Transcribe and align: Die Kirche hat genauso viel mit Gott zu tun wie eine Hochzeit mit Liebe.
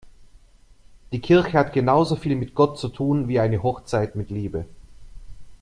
Die 1.11 1.19
Kirche 1.21 1.53
hat 1.59 1.73
genauso 1.73 2.15
viel 2.15 2.35
mit 2.35 2.55
Gott 2.55 2.79
zu 2.79 2.89
tun 2.89 3.27
wie 3.27 3.39
eine 3.39 3.61
Hochzeit 3.61 4.15
mit 4.15 4.31
Liebe. 4.31 4.65